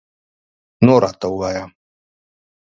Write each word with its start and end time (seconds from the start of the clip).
نور 0.85 0.99
راته 1.03 1.27
ووایه 1.29 1.63